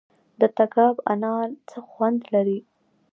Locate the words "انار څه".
1.11-1.77